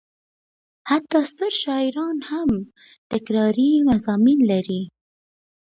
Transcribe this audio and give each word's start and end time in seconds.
حتی 0.89 1.19
ستر 1.31 1.51
شاعران 1.63 2.17
هم 2.29 2.49
تکراري 3.11 3.71
مضامین 3.89 4.39
لري. 4.51 4.81